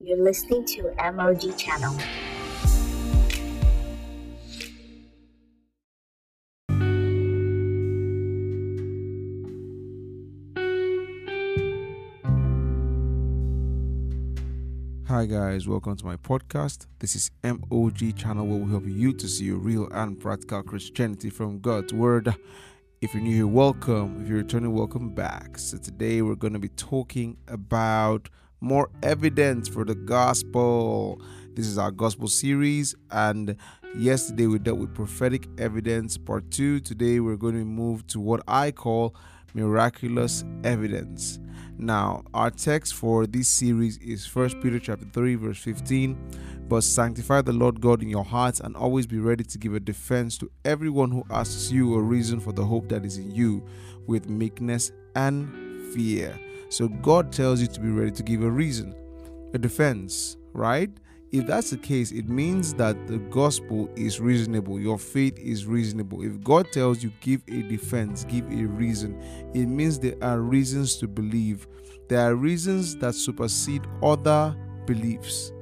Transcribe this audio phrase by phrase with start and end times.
[0.00, 1.92] You're listening to MOG Channel.
[15.08, 16.86] Hi guys, welcome to my podcast.
[17.00, 21.58] This is MOG channel where we help you to see real and practical Christianity from
[21.58, 22.36] God's word.
[23.00, 24.22] If you're new here, welcome.
[24.22, 25.58] If you're returning, welcome back.
[25.58, 28.28] So today we're going to be talking about
[28.60, 31.20] more evidence for the gospel.
[31.54, 33.56] This is our gospel series, and
[33.96, 36.80] yesterday we dealt with prophetic evidence part two.
[36.80, 39.14] Today we're going to move to what I call
[39.54, 41.38] miraculous evidence.
[41.80, 46.16] Now, our text for this series is 1 Peter chapter 3 verse 15.
[46.68, 49.80] But sanctify the Lord God in your hearts and always be ready to give a
[49.80, 53.64] defense to everyone who asks you a reason for the hope that is in you
[54.06, 56.38] with meekness and fear.
[56.68, 58.94] So God tells you to be ready to give a reason,
[59.54, 60.90] a defense, right?
[61.30, 66.22] If that's the case, it means that the gospel is reasonable, your faith is reasonable.
[66.22, 69.20] If God tells you give a defense, give a reason,
[69.54, 71.66] it means there are reasons to believe.
[72.08, 74.56] There are reasons that supersede other
[74.86, 75.52] beliefs.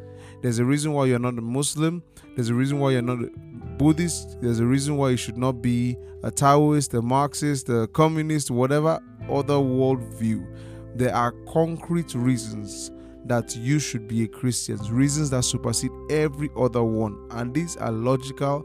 [0.41, 2.03] There's a reason why you're not a Muslim.
[2.37, 3.31] There's a reason why you're not a
[3.77, 4.41] Buddhist.
[4.41, 9.01] There's a reason why you should not be a Taoist, a Marxist, a communist, whatever
[9.29, 10.47] other worldview.
[10.97, 12.91] There are concrete reasons
[13.27, 17.29] that you should be a Christian, reasons that supersede every other one.
[17.33, 18.65] And these are logical,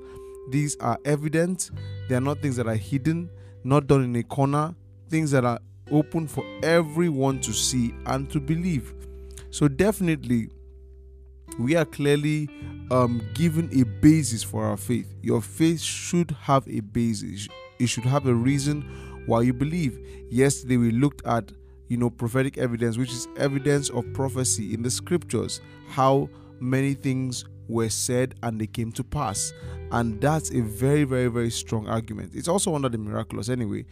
[0.49, 1.71] these are evident,
[2.07, 3.29] they are not things that are hidden,
[3.65, 4.73] not done in a corner,
[5.09, 5.59] things that are
[5.91, 8.93] open for everyone to see and to believe.
[9.49, 10.47] So, definitely,
[11.59, 12.47] we are clearly
[12.91, 15.13] um, given a basis for our faith.
[15.21, 18.83] Your faith should have a basis, it should have a reason
[19.25, 19.99] why you believe.
[20.29, 21.51] Yesterday, we looked at
[21.91, 26.29] you know prophetic evidence which is evidence of prophecy in the scriptures how
[26.61, 29.53] many things were said and they came to pass.
[29.91, 32.31] And that's a very very very strong argument.
[32.33, 33.85] It's also under the miraculous anyway.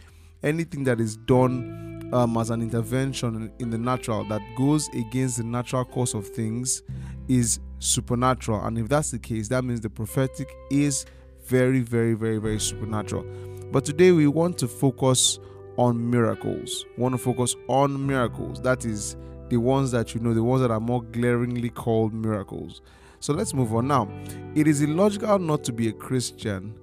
[0.44, 5.44] Anything that is done um, as an intervention in the natural that goes against the
[5.44, 6.82] natural course of things
[7.28, 8.66] is supernatural.
[8.66, 11.06] And if that's the case that means the prophetic is
[11.46, 13.26] very very very very supernatural.
[13.72, 15.38] But today we want to focus
[15.80, 16.86] on miracles.
[16.98, 18.62] We want to focus on miracles.
[18.62, 19.16] That is
[19.48, 22.82] the ones that you know, the ones that are more glaringly called miracles.
[23.22, 24.10] So let's move on now.
[24.56, 26.78] It is illogical not to be a Christian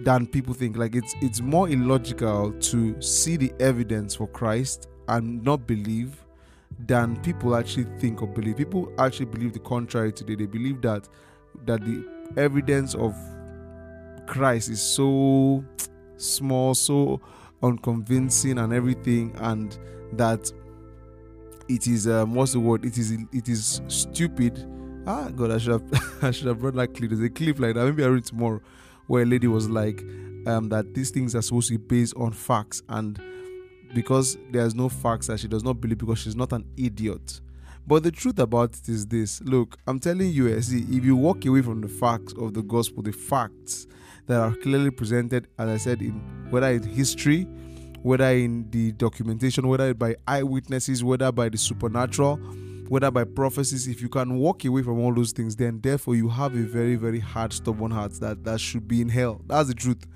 [0.00, 0.78] than people think.
[0.78, 6.24] Like it's it's more illogical to see the evidence for Christ and not believe
[6.86, 8.56] than people actually think or believe.
[8.56, 10.36] People actually believe the contrary today.
[10.36, 11.06] They believe that
[11.66, 12.02] that the
[12.38, 13.14] evidence of
[14.26, 15.62] Christ is so
[16.16, 17.20] small, so
[17.62, 19.78] unconvincing and everything, and
[20.12, 20.52] that
[21.68, 22.84] it is um, what's the word?
[22.84, 24.66] It is it is stupid.
[25.06, 27.10] Ah, God, I should have I should have brought that clip.
[27.10, 27.84] There's a clip like that.
[27.84, 28.60] Maybe I read tomorrow,
[29.06, 30.02] where a lady was like,
[30.46, 33.20] um, that these things are supposed to be based on facts, and
[33.94, 37.40] because there's no facts that she does not believe because she's not an idiot.
[37.86, 41.16] But the truth about it is this: look, I'm telling you, eh, see, if you
[41.16, 43.86] walk away from the facts of the gospel, the facts
[44.26, 46.14] that are clearly presented, as I said, in
[46.50, 47.44] whether in history,
[48.02, 52.36] whether in the documentation, whether by eyewitnesses, whether by the supernatural,
[52.88, 56.28] whether by prophecies, if you can walk away from all those things, then therefore you
[56.28, 59.40] have a very, very hard, stubborn heart that, that should be in hell.
[59.46, 60.06] That's the truth.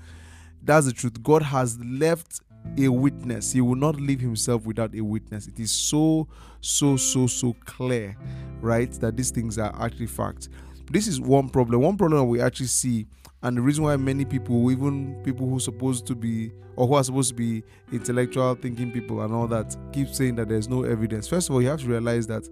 [0.61, 1.21] That's the truth.
[1.23, 2.41] God has left
[2.77, 3.53] a witness.
[3.53, 5.47] He will not leave himself without a witness.
[5.47, 6.27] It is so,
[6.59, 8.17] so, so, so clear,
[8.59, 8.91] right?
[8.93, 10.49] That these things are actually facts.
[10.91, 11.81] This is one problem.
[11.81, 13.07] One problem we actually see
[13.45, 17.03] and the reason why many people even people who supposed to be or who are
[17.03, 21.27] supposed to be intellectual thinking people and all that keep saying that there's no evidence.
[21.27, 22.49] First of all you have to realize that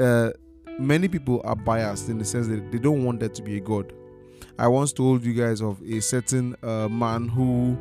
[0.00, 0.30] uh,
[0.80, 3.60] many people are biased in the sense that they don't want there to be a
[3.60, 3.92] god.
[4.58, 7.78] I once told you guys of a certain uh, man who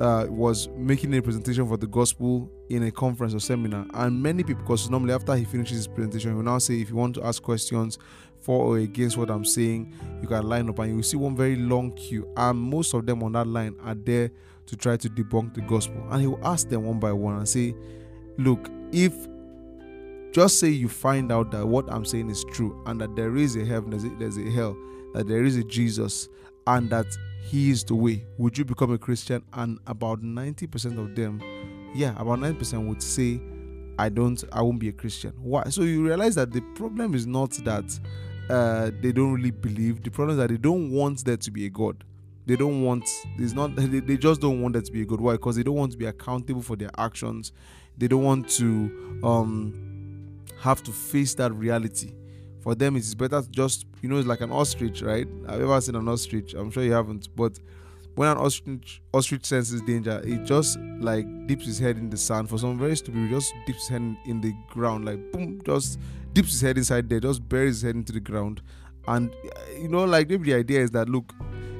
[0.00, 4.42] uh, was making a presentation for the gospel in a conference or seminar, and many
[4.42, 7.14] people, because normally after he finishes his presentation, he will now say, if you want
[7.14, 7.98] to ask questions,
[8.44, 11.36] for or oh against what I'm saying, you can line up and you see one
[11.36, 12.28] very long queue.
[12.36, 14.30] And most of them on that line are there
[14.66, 16.06] to try to debunk the gospel.
[16.10, 17.74] And he will ask them one by one and say,
[18.36, 19.14] Look, if
[20.32, 23.54] just say you find out that what I'm saying is true and that there is
[23.56, 24.76] a heaven, there's a, there's a hell,
[25.14, 26.28] that there is a Jesus,
[26.66, 27.06] and that
[27.40, 29.44] he is the way, would you become a Christian?
[29.52, 31.40] And about 90% of them,
[31.94, 33.40] yeah, about 9% would say,
[33.96, 35.34] I don't, I won't be a Christian.
[35.38, 35.64] Why?
[35.68, 37.84] So you realize that the problem is not that
[38.50, 40.02] uh, they don't really believe.
[40.02, 42.04] The problem is that they don't want there to be a God.
[42.46, 43.08] They don't want.
[43.38, 43.74] There's not.
[43.76, 45.20] They, they just don't want there to be a God.
[45.20, 45.32] Why?
[45.32, 47.52] Because they don't want to be accountable for their actions.
[47.96, 52.12] They don't want to um, have to face that reality.
[52.60, 55.28] For them, it's better just, you know, it's like an ostrich, right?
[55.46, 56.54] I've ever seen an ostrich.
[56.54, 57.58] I'm sure you haven't, but
[58.14, 62.48] when an ostrich ostrich senses danger, it just like dips his head in the sand.
[62.48, 65.98] For some very stupid, just dips his head in the ground, like boom, just
[66.34, 68.60] dips his head inside there, just buries his head into the ground,
[69.08, 69.34] and
[69.78, 71.32] you know, like maybe the idea is that look,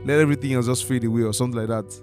[0.05, 2.01] let everything else just fade away or something like that.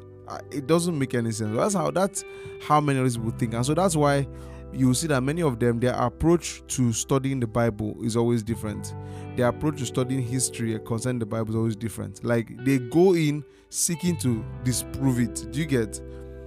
[0.51, 1.56] It doesn't make any sense.
[1.57, 2.24] That's how that's
[2.68, 4.27] how many of these people think, and so that's why
[4.74, 8.94] you see that many of them their approach to studying the bible is always different.
[9.36, 12.24] Their approach to studying history concerning the bible is always different.
[12.24, 15.48] Like they go in seeking to disprove it.
[15.51, 16.00] Do you get?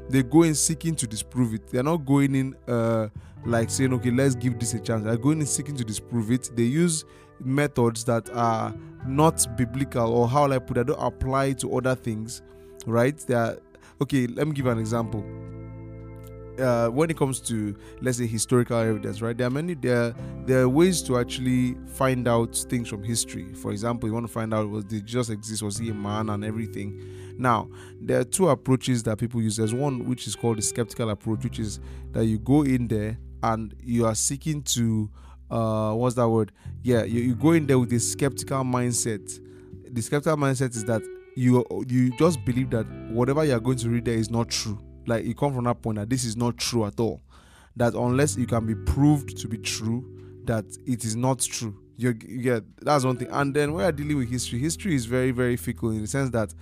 [0.09, 1.69] They go in seeking to disprove it.
[1.69, 3.09] They're not going in uh
[3.47, 6.51] like saying okay let's give this a chance they're going in seeking to disprove it
[6.55, 7.05] they use
[7.41, 8.75] methods that are
[9.07, 12.43] not biblical or how i put it don't apply to other things
[12.87, 13.59] right they are
[14.01, 15.25] okay let me give an example
[16.59, 19.37] uh, when it comes to let's say historical evidence, right?
[19.37, 20.15] There are many there
[20.47, 23.53] there are ways to actually find out things from history.
[23.55, 25.63] For example, you want to find out was did Jesus exist?
[25.63, 27.35] Was he a man and everything?
[27.37, 27.69] Now,
[28.01, 29.57] there are two approaches that people use.
[29.57, 31.81] There's one which is called the skeptical approach, which is
[32.13, 35.11] that you go in there and you are seeking to
[35.51, 36.53] uh what's that word?
[36.83, 39.41] Yeah, you, you go in there with a skeptical mindset.
[39.93, 41.03] The skeptical mindset is that
[41.37, 44.79] you you just believe that whatever you are going to read there is not true
[45.07, 47.21] like you come from that point that this is not true at all
[47.77, 50.05] that unless you can be proved to be true
[50.45, 54.17] that it is not true you, get that's one thing and then when you're dealing
[54.17, 56.55] with history history is very very fickle in the sense that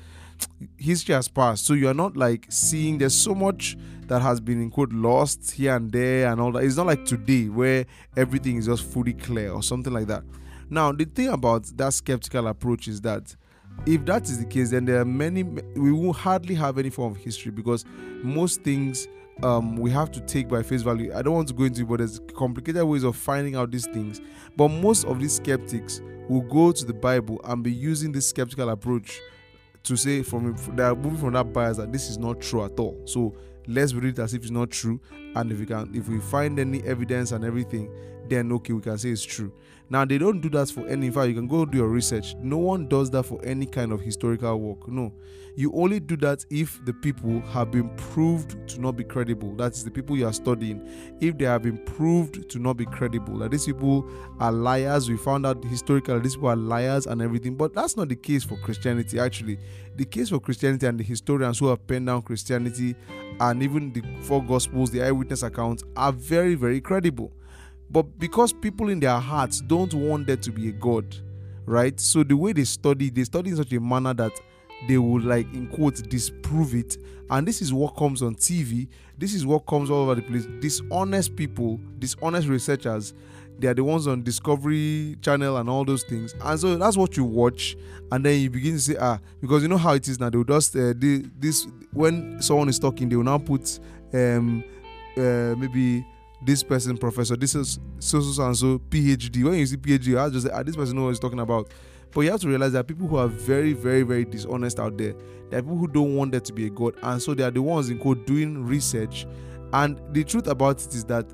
[0.79, 4.71] history has passed so you're not like seeing there's so much that has been in
[4.71, 7.87] quote lost here and there and all that it's not like today where
[8.17, 10.23] everything is just fully clear or something like that
[10.71, 13.35] now the thing about that skeptical approach is that
[13.87, 17.13] if that is the case, then there are many, we will hardly have any form
[17.13, 17.85] of history because
[18.23, 19.09] most things
[19.43, 21.13] um, we have to take by face value.
[21.15, 23.87] I don't want to go into it, but there's complicated ways of finding out these
[23.87, 24.21] things.
[24.57, 28.69] But most of these skeptics will go to the Bible and be using this skeptical
[28.69, 29.21] approach
[29.85, 32.79] to say from they are moving from that bias that this is not true at
[32.79, 33.01] all.
[33.05, 33.35] So
[33.67, 35.01] let's read it as if it's not true.
[35.35, 37.91] And if we can, if we find any evidence and everything,
[38.29, 39.53] then okay, we can say it's true.
[39.91, 41.09] Now they don't do that for any.
[41.09, 42.35] In fact, you can go do your research.
[42.37, 44.89] No one does that for any kind of historical work.
[44.89, 45.13] No,
[45.55, 49.55] you only do that if the people have been proved to not be credible.
[49.57, 50.89] That is the people you are studying.
[51.21, 54.09] If they have been proved to not be credible, that these people
[54.41, 55.11] are liars.
[55.11, 57.57] We found out historically these people are liars and everything.
[57.57, 59.19] But that's not the case for Christianity.
[59.19, 59.59] Actually,
[59.97, 62.95] the case for Christianity and the historians who have penned down Christianity
[63.41, 67.31] and even the four Gospels, the eyewitness accounts are very very credible.
[67.93, 71.15] But because people in their hearts don't want there to be a God,
[71.67, 71.99] right?
[72.01, 74.33] So the way they study, they study in such a manner that
[74.89, 76.97] they will like in quotes disprove it.
[77.31, 78.89] And this is what comes on TV.
[79.19, 80.47] This is what comes all over the place.
[80.61, 83.15] Dishonest people, dishonest researchers,
[83.59, 86.35] they are the ones on Discovery Channel and all those things.
[86.43, 87.77] And so that's what you watch,
[88.11, 90.31] and then you begin to say, ah, because you know how it is now.
[90.31, 93.79] They will just uh, this when someone is talking, they will now put
[94.15, 94.65] um
[95.17, 96.05] uh, maybe
[96.45, 99.45] this person professor, this is so so and so PhD.
[99.45, 101.71] When you see PhD, I just say, ah, this person knows what he's talking about.
[102.13, 105.15] But you have to realize that people who are very, very, very dishonest out there,
[105.51, 107.51] there are people who don't want there to be a God, and so they are
[107.51, 109.27] the ones in quote doing research.
[109.73, 111.27] And the truth about it is that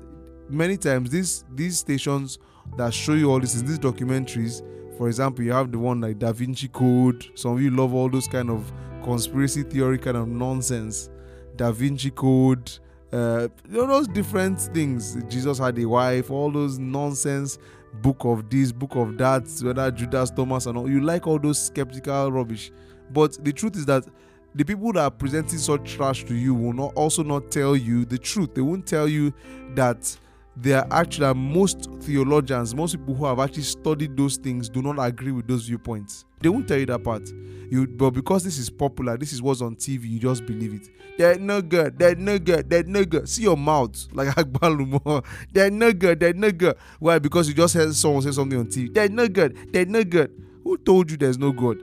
[0.49, 2.39] many times these these stations
[2.77, 4.63] that show you all this in these documentaries,
[4.97, 7.25] for example, you have the one like Da Vinci Code.
[7.35, 8.71] Some of you love all those kind of
[9.03, 11.09] conspiracy theory kind of nonsense.
[11.55, 12.71] Da Vinci Code,
[13.11, 15.17] uh, know those different things.
[15.27, 17.57] Jesus had a wife, all those nonsense.
[18.01, 20.89] Book of this, book of that, whether Judas, Thomas, and all.
[20.89, 22.71] You like all those skeptical rubbish,
[23.11, 24.05] but the truth is that
[24.53, 28.05] the people that are presenting such trash to you will not also not tell you
[28.05, 28.53] the truth.
[28.53, 29.33] They won't tell you
[29.73, 30.15] that
[30.55, 35.03] they are actually most theologians, most people who have actually studied those things do not
[35.03, 36.25] agree with those viewpoints.
[36.41, 37.29] They won't tell you that part.
[37.69, 40.89] You but because this is popular, this is what's on TV, you just believe it.
[41.17, 43.29] They're no good, they're no good, they're no good.
[43.29, 45.23] See your mouth like Akbar Lumo.
[45.51, 46.75] They're no good, they're no good.
[46.99, 47.19] Why?
[47.19, 48.93] Because you just heard someone say something on TV.
[48.93, 50.31] They're no good, they're no good.
[50.63, 51.77] Who told you there's no God?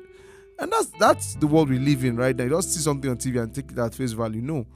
[0.58, 2.44] And that's that's the world we live in right now.
[2.44, 4.40] You just see something on TV and take it at face value.
[4.40, 4.66] No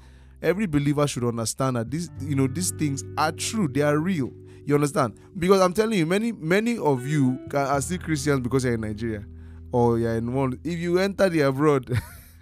[0.42, 4.32] every believer should understand that these you know these things are true they are real
[4.64, 8.74] you understand because i'm telling you many many of you are still christians because you're
[8.74, 9.24] in nigeria
[9.72, 11.90] or you're in one if you enter the abroad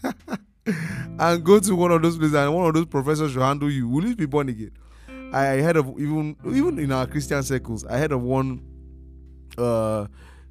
[1.18, 3.88] and go to one of those places and one of those professors should handle you
[3.88, 4.70] will you be born again?
[5.32, 8.62] I heard of even even in our christian circles i heard of one
[9.58, 10.06] uh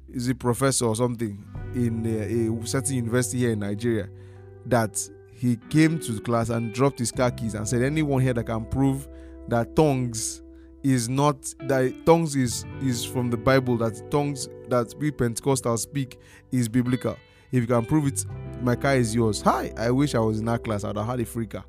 [0.08, 1.44] is a professor or something
[1.74, 4.08] in a, a certain university here in nigeria
[4.66, 4.98] that
[5.38, 8.64] he came to class and dropped his car keys and said, Anyone here that can
[8.64, 9.08] prove
[9.46, 10.42] that tongues
[10.82, 16.18] is not that tongues is is from the Bible that tongues that we Pentecostals speak
[16.52, 17.16] is biblical.
[17.50, 18.24] If you can prove it,
[18.62, 19.40] my car is yours.
[19.42, 20.84] Hi, I wish I was in that class.
[20.84, 21.64] I'd have had a freaker.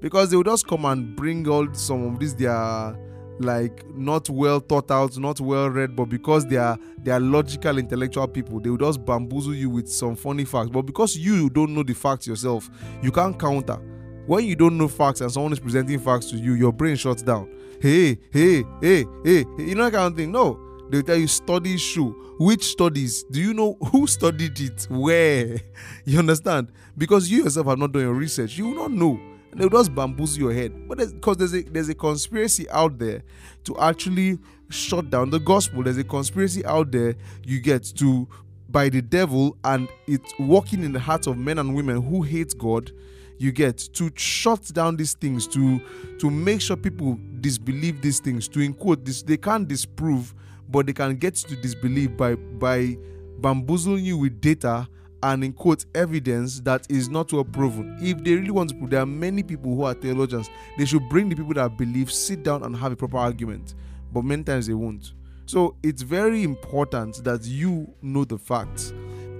[0.00, 2.96] Because they would just come and bring all some of these their
[3.38, 7.78] like not well thought out, not well read, but because they are they are logical,
[7.78, 10.70] intellectual people, they will just bamboozle you with some funny facts.
[10.70, 12.70] But because you don't know the facts yourself,
[13.02, 13.78] you can't counter.
[14.26, 17.22] When you don't know facts and someone is presenting facts to you, your brain shuts
[17.22, 17.48] down.
[17.80, 20.32] Hey, hey, hey, hey, you know that kind of thing.
[20.32, 20.58] No,
[20.90, 22.14] they'll tell you studies show.
[22.38, 23.24] Which studies?
[23.24, 24.86] Do you know who studied it?
[24.90, 25.60] Where?
[26.04, 26.68] You understand?
[26.96, 29.18] Because you yourself have not done your research, you will not know
[29.56, 30.86] and they'll just bamboozle your head.
[30.86, 33.22] But because there's, there's a there's a conspiracy out there
[33.64, 34.38] to actually
[34.68, 35.82] shut down the gospel.
[35.82, 37.14] There's a conspiracy out there
[37.44, 38.28] you get to
[38.68, 42.56] by the devil and it's working in the hearts of men and women who hate
[42.58, 42.92] God.
[43.38, 45.80] You get to shut down these things to
[46.18, 48.48] to make sure people disbelieve these things.
[48.48, 50.34] To in quote this, they can't disprove,
[50.68, 52.96] but they can get you to disbelieve by by
[53.38, 54.88] bamboozling you with data
[55.22, 57.96] and in quote evidence that is not well proven.
[58.00, 60.48] If they really want to prove, there are many people who are theologians.
[60.78, 63.74] They should bring the people that believe, sit down and have a proper argument.
[64.12, 65.12] But many times they won't.
[65.46, 68.92] So it's very important that you know the facts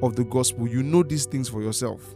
[0.03, 0.69] of the gospel.
[0.69, 2.15] You know these things for yourself.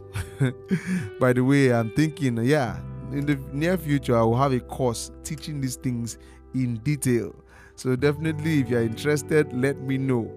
[1.19, 2.79] By the way, I'm thinking, yeah,
[3.11, 6.17] in the near future, I will have a course teaching these things
[6.53, 7.35] in detail.
[7.81, 10.31] So definitely, if you're interested, let me know.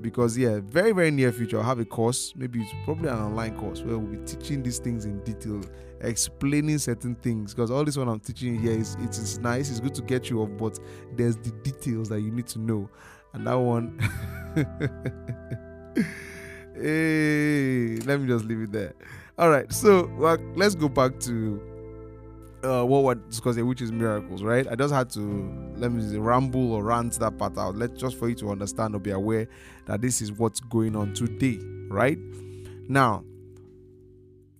[0.00, 2.32] Because yeah very very near future i'll have a course.
[2.36, 5.60] Maybe it's probably an online course where we'll be teaching these things in detail
[6.00, 7.52] explaining certain things.
[7.54, 10.30] Because all this one i'm teaching here is it is nice it's good to get
[10.30, 10.78] you off but
[11.16, 12.88] there's the details that you need to know.
[13.34, 13.98] And that one
[16.74, 18.94] hey let me just leave it there.
[19.36, 21.60] All right so well, let's go back to
[22.66, 24.66] uh, what we're discussing, which is miracles, right?
[24.68, 25.20] I just had to
[25.76, 27.76] let me ramble or rant that part out.
[27.76, 29.48] Let just for you to understand or be aware
[29.86, 31.58] that this is what's going on today,
[31.88, 32.18] right?
[32.88, 33.24] Now,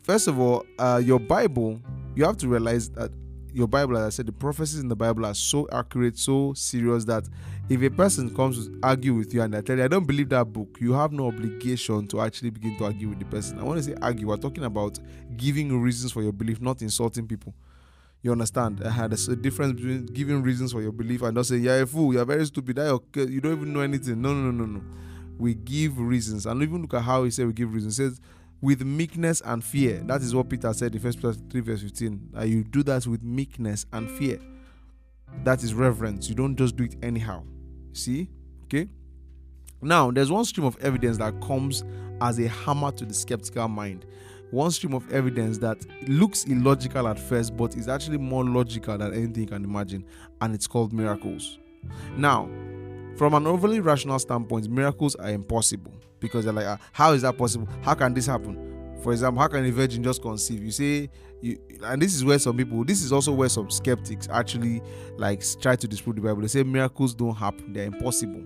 [0.02, 1.80] first of all, uh, your Bible,
[2.14, 3.10] you have to realize that
[3.52, 7.06] your Bible, as I said, the prophecies in the Bible are so accurate, so serious
[7.06, 7.26] that
[7.70, 10.28] if a person comes to argue with you and I tell you, I don't believe
[10.28, 13.58] that book, you have no obligation to actually begin to argue with the person.
[13.58, 14.98] I want to say argue, we're talking about
[15.36, 17.54] giving reasons for your belief, not insulting people.
[18.26, 18.82] You understand?
[18.82, 21.82] Uh, I had a difference between giving reasons for your belief and not saying, You're
[21.82, 24.20] a fool, you're very stupid, you don't even know anything.
[24.20, 24.82] No, no, no, no, no.
[25.38, 26.44] We give reasons.
[26.44, 27.98] And even look at how he said we give reasons.
[27.98, 28.20] He says,
[28.60, 30.02] with meekness and fear.
[30.06, 32.30] That is what Peter said in 1 Peter 3, verse 15.
[32.32, 34.40] That you do that with meekness and fear.
[35.44, 36.28] That is reverence.
[36.28, 37.44] You don't just do it anyhow.
[37.92, 38.28] See?
[38.64, 38.88] Okay?
[39.80, 41.84] Now, there's one stream of evidence that comes
[42.20, 44.04] as a hammer to the skeptical mind
[44.50, 49.12] one stream of evidence that looks illogical at first, but is actually more logical than
[49.12, 50.04] anything you can imagine,
[50.40, 51.58] and it's called miracles.
[52.16, 52.48] Now,
[53.16, 57.36] from an overly rational standpoint, miracles are impossible because they're like, ah, how is that
[57.38, 57.68] possible?
[57.82, 58.96] How can this happen?
[59.02, 60.62] For example, how can a virgin just conceive?
[60.62, 61.10] You say,
[61.40, 64.82] you, and this is where some people, this is also where some skeptics actually
[65.16, 66.42] like try to disprove the Bible.
[66.42, 68.44] They say miracles don't happen; they're impossible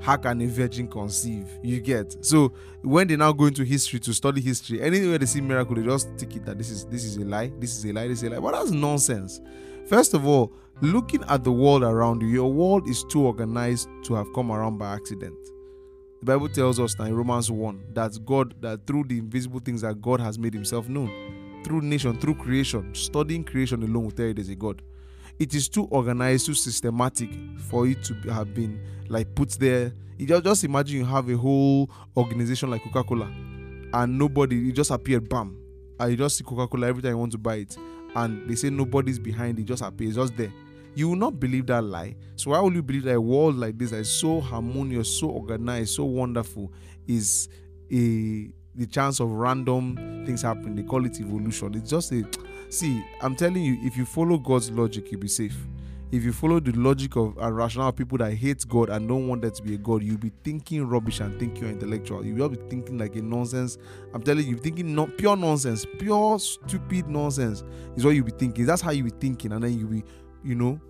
[0.00, 1.48] how can a virgin conceive?
[1.62, 2.52] You get so
[2.82, 6.08] when they now go into history to study history, anywhere they see miracle, they just
[6.16, 8.30] take it that this is this is a lie, this is a lie, this is
[8.30, 8.40] a lie.
[8.40, 9.40] But that's nonsense.
[9.86, 14.14] First of all, looking at the world around you, your world is too organized to
[14.14, 15.36] have come around by accident.
[16.20, 19.82] The Bible tells us now in Romans 1 that God, that through the invisible things
[19.82, 24.26] that God has made himself known, through nation, through creation, studying creation alone will tell
[24.26, 24.82] you there's a God
[25.38, 27.30] it is too organized, too systematic
[27.68, 29.92] for it to have been like put there.
[30.18, 34.90] You just imagine you have a whole organization like Coca Cola, and nobody, it just
[34.90, 35.56] appeared, bam,
[36.00, 37.76] and you just see Coca Cola every time you want to buy it,
[38.16, 40.52] and they say nobody's behind it, just appears, just there.
[40.94, 42.16] You will not believe that lie.
[42.34, 45.28] So why will you believe that a world like this that is so harmonious, so
[45.28, 46.72] organized, so wonderful
[47.06, 47.48] is
[47.92, 50.74] a the chance of random things happening?
[50.74, 51.76] They call it evolution.
[51.76, 52.24] It's just a
[52.70, 55.56] See, I'm telling you, if you follow God's logic, you'll be safe.
[56.10, 59.42] If you follow the logic of a rational people that hate God and don't want
[59.42, 62.24] there to be a God, you'll be thinking rubbish and think you're intellectual.
[62.24, 63.76] You will be thinking like a nonsense.
[64.14, 67.62] I'm telling you, thinking not pure nonsense, pure stupid nonsense
[67.96, 68.64] is what you'll be thinking.
[68.64, 70.02] That's how you'll be thinking, and then you'll be,
[70.42, 70.80] you know,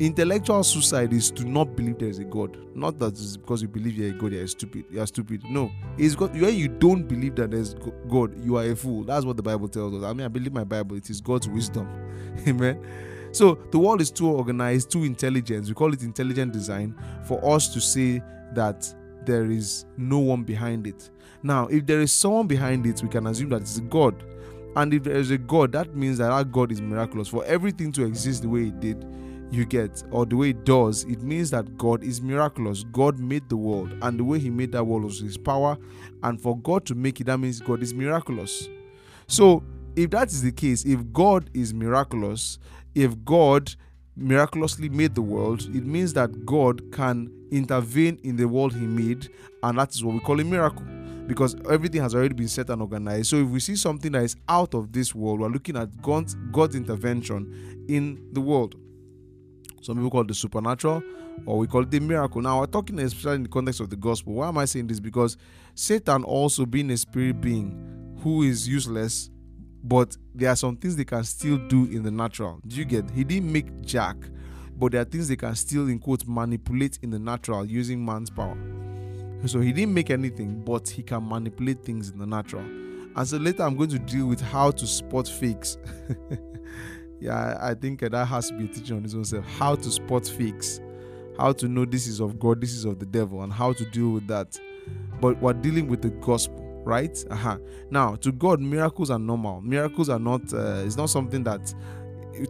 [0.00, 2.56] Intellectual suicide is to not believe there is a God.
[2.74, 4.86] Not that it's because you believe you're a God, you're stupid.
[4.90, 5.44] You're stupid.
[5.44, 5.70] No.
[5.98, 7.74] It's God when you don't believe that there's
[8.08, 9.04] God, you are a fool.
[9.04, 10.02] That's what the Bible tells us.
[10.02, 11.86] I mean, I believe my Bible, it is God's wisdom.
[12.48, 12.82] Amen.
[13.32, 15.68] So the world is too organized, too intelligent.
[15.68, 18.22] We call it intelligent design for us to say
[18.54, 18.92] that
[19.26, 21.10] there is no one behind it.
[21.42, 24.24] Now, if there is someone behind it, we can assume that it's God.
[24.76, 27.28] And if there is a God, that means that our God is miraculous.
[27.28, 29.04] For everything to exist the way it did,
[29.50, 32.84] you get or the way it does it means that god is miraculous.
[32.84, 35.76] God made the world and the way he made that world was his power
[36.22, 38.68] and for god to make it that means god is miraculous.
[39.26, 39.62] So
[39.96, 42.58] if that is the case if god is miraculous
[42.94, 43.74] if god
[44.16, 49.28] miraculously made the world it means that god can intervene in the world he made
[49.62, 50.84] and that is what we call a miracle
[51.26, 53.28] because everything has already been set and organized.
[53.28, 56.34] So if we see something that is out of this world we're looking at god's,
[56.50, 58.74] god's intervention in the world
[59.80, 61.02] some people call it the supernatural,
[61.46, 62.42] or we call it the miracle.
[62.42, 64.34] Now, we're talking especially in the context of the gospel.
[64.34, 65.00] Why am I saying this?
[65.00, 65.36] Because
[65.74, 69.30] Satan, also being a spirit being who is useless,
[69.82, 72.60] but there are some things they can still do in the natural.
[72.66, 73.10] Do you get?
[73.10, 74.16] He didn't make Jack,
[74.76, 78.30] but there are things they can still, in quotes, manipulate in the natural using man's
[78.30, 78.58] power.
[79.46, 82.62] So he didn't make anything, but he can manipulate things in the natural.
[82.62, 85.78] And so later I'm going to deal with how to spot fakes.
[87.20, 89.44] yeah, I think that has to be teaching on its own self.
[89.58, 90.80] How to spot fakes,
[91.38, 93.84] how to know this is of God, this is of the devil, and how to
[93.90, 94.58] deal with that.
[95.20, 97.22] But we're dealing with the gospel, right?
[97.30, 97.58] Uh-huh.
[97.90, 99.60] Now, to God, miracles are normal.
[99.60, 100.52] Miracles are not.
[100.52, 101.74] Uh, it's not something that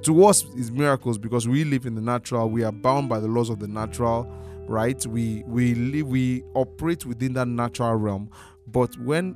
[0.02, 2.48] to us is miracles because we live in the natural.
[2.48, 4.32] We are bound by the laws of the natural,
[4.68, 5.04] right?
[5.06, 8.30] We we live, we operate within that natural realm.
[8.68, 9.34] But when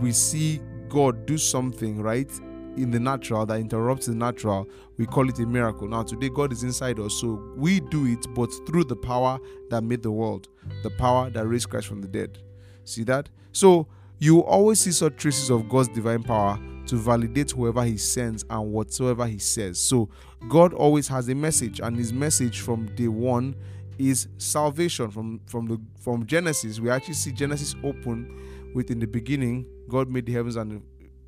[0.00, 2.30] we see God do something, right?
[2.76, 5.88] In the natural that interrupts the natural, we call it a miracle.
[5.88, 9.38] Now, today, God is inside us, so we do it, but through the power
[9.70, 10.48] that made the world,
[10.82, 12.38] the power that raised Christ from the dead.
[12.84, 13.28] See that?
[13.52, 13.86] So,
[14.18, 18.72] you always see such traces of God's divine power to validate whoever He sends and
[18.72, 19.78] whatsoever He says.
[19.80, 20.08] So,
[20.48, 23.54] God always has a message, and His message from day one
[23.98, 25.10] is salvation.
[25.10, 30.08] From from the from Genesis, we actually see Genesis open with in the beginning, God
[30.08, 30.82] made the heavens and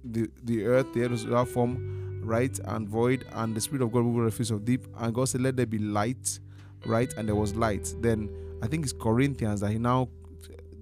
[0.05, 3.93] the the, earth, the earth was without form, right, and void, and the Spirit of
[3.93, 4.87] God moved over the face of deep.
[4.99, 6.39] And God said, Let there be light,
[6.87, 7.13] right?
[7.17, 7.95] And there was light.
[8.01, 8.29] Then
[8.63, 10.09] I think it's Corinthians that he now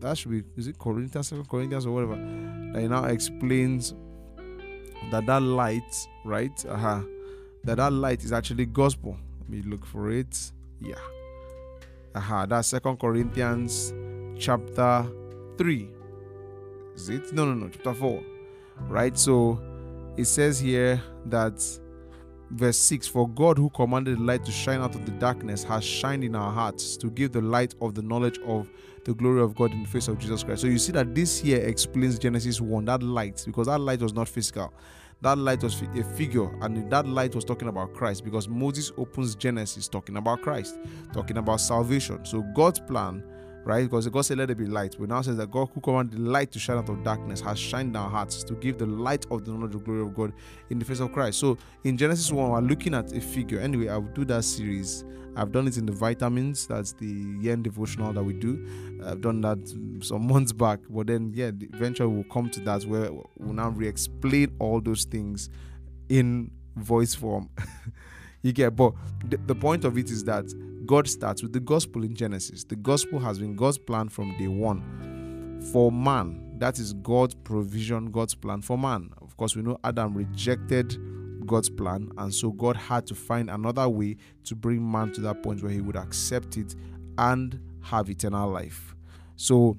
[0.01, 2.17] that should be is it Corinthians, Second Corinthians or whatever,
[2.73, 3.95] that he now explains
[5.11, 6.65] that that light, right?
[6.67, 7.03] Uh-huh,
[7.65, 9.17] that that light is actually gospel.
[9.41, 10.53] Let me look for it.
[10.81, 10.95] Yeah.
[12.15, 13.95] Aha, uh-huh, that's Second Corinthians
[14.39, 15.07] chapter
[15.57, 15.89] 3.
[16.97, 17.33] Is it?
[17.33, 18.32] No, no, no, chapter 4
[18.89, 19.17] right?
[19.19, 19.61] So
[20.17, 21.63] it says here that
[22.51, 25.85] verse 6 For God, who commanded the light to shine out of the darkness, has
[25.85, 28.69] shined in our hearts to give the light of the knowledge of
[29.05, 30.63] the glory of God in the face of Jesus Christ.
[30.63, 34.13] So you see that this here explains Genesis 1, that light, because that light was
[34.13, 34.73] not physical.
[35.23, 39.37] That light was a figure, and that light was talking about Christ because Moses opens
[39.37, 40.79] Genesis talking about Christ,
[41.13, 42.25] talking about salvation.
[42.25, 43.23] So God's plan
[43.65, 43.83] right?
[43.85, 44.97] Because God said, Let there be light.
[44.99, 47.59] We now says that God who commanded the light to shine out of darkness has
[47.59, 50.33] shined our hearts to give the light of the knowledge of the glory of God
[50.71, 51.39] in the face of Christ.
[51.39, 53.61] So in Genesis 1, we're looking at a figure.
[53.61, 55.05] Anyway, I will do that series.
[55.35, 58.67] I've done it in the vitamins, that's the yen devotional that we do.
[59.05, 59.59] I've done that
[60.03, 64.55] some months back, but then yeah, eventually we'll come to that where we'll now re-explain
[64.59, 65.49] all those things
[66.09, 67.49] in voice form.
[68.43, 68.93] you get but
[69.25, 70.45] the, the point of it is that
[70.93, 72.65] God starts with the gospel in Genesis.
[72.65, 76.59] The gospel has been God's plan from day one for man.
[76.59, 79.09] That is God's provision, God's plan for man.
[79.23, 80.99] Of course, we know Adam rejected
[81.47, 85.43] God's plan, and so God had to find another way to bring man to that
[85.43, 86.77] point where he would accept it
[87.17, 88.95] and have eternal life.
[89.37, 89.79] So,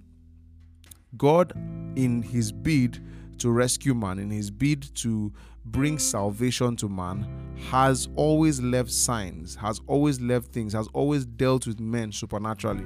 [1.15, 1.53] God,
[1.95, 2.99] in his bid
[3.37, 5.31] to rescue man, in his bid to
[5.65, 7.27] bring salvation to man,
[7.71, 12.83] has always left signs, has always left things, has always dealt with men supernaturally,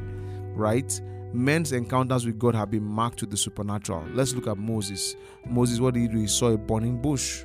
[0.54, 1.02] right?
[1.34, 4.06] Men's encounters with God have been marked with the supernatural.
[4.14, 5.16] Let's look at Moses.
[5.46, 6.18] Moses, what did he do?
[6.18, 7.44] He saw a burning bush.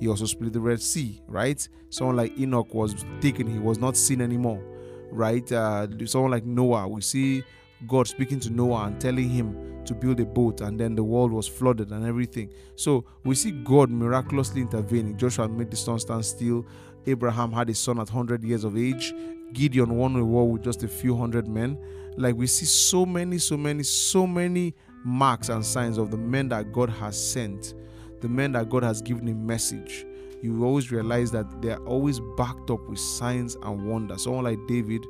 [0.00, 1.66] He also split the Red Sea, right?
[1.90, 4.62] Someone like Enoch was taken, he was not seen anymore,
[5.10, 5.50] right?
[5.50, 7.42] Uh, someone like Noah, we see
[7.86, 11.30] God speaking to Noah and telling him to build a boat, and then the world
[11.30, 12.50] was flooded and everything.
[12.76, 15.16] So we see God miraculously intervening.
[15.16, 16.64] Joshua made the sun stand still.
[17.06, 19.12] Abraham had a son at 100 years of age.
[19.52, 21.78] Gideon won a war with just a few hundred men.
[22.16, 26.48] Like we see so many, so many, so many marks and signs of the men
[26.48, 27.74] that God has sent,
[28.20, 30.06] the men that God has given a message.
[30.42, 34.24] You always realize that they're always backed up with signs and wonders.
[34.24, 35.04] Someone like David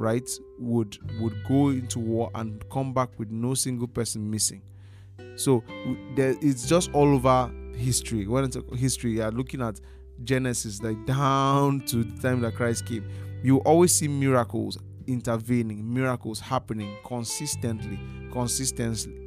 [0.00, 4.62] right, would would go into war and come back with no single person missing.
[5.36, 5.62] So
[6.16, 8.26] there, it's just all over history.
[8.26, 9.80] When it's history, you're looking at
[10.24, 13.08] Genesis, like down to the time that Christ came.
[13.42, 17.98] You always see miracles intervening, miracles happening consistently,
[18.32, 19.19] consistently,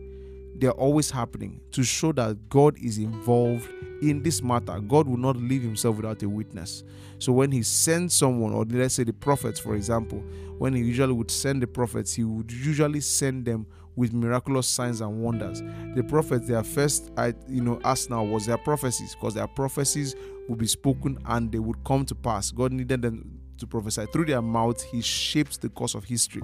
[0.55, 3.67] they're always happening to show that God is involved
[4.01, 4.79] in this matter.
[4.79, 6.83] God will not leave himself without a witness.
[7.19, 10.19] So when he sends someone, or let's say the prophets, for example,
[10.57, 15.01] when he usually would send the prophets, he would usually send them with miraculous signs
[15.01, 15.61] and wonders.
[15.95, 20.15] The prophets, their first, I you know, asked now was their prophecies, because their prophecies
[20.49, 22.51] would be spoken and they would come to pass.
[22.51, 24.83] God needed them to prophesy through their mouth.
[24.83, 26.41] He shapes the course of history.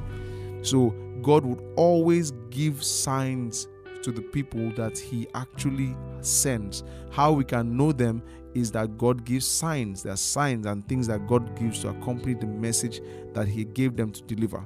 [0.62, 0.92] So
[1.22, 3.68] God would always give signs
[4.04, 6.84] to the people that He actually sends.
[7.12, 8.22] How we can know them
[8.54, 10.04] is that God gives signs.
[10.04, 13.02] There are signs and things that God gives to accompany the message
[13.34, 14.66] that He gave them to deliver.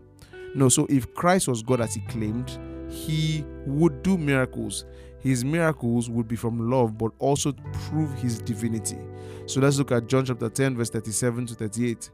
[0.56, 2.58] No, so if Christ was God as He claimed,
[2.90, 4.86] He would do miracles.
[5.20, 8.98] His miracles would be from love, but also prove His divinity.
[9.46, 12.10] So let's look at John chapter 10, verse 37 to 38.